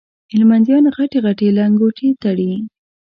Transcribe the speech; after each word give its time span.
هلمنديان 0.33 0.85
غټي 0.95 1.17
غټي 1.25 1.47
لنګوټې 1.57 2.09
تړي 2.23 2.53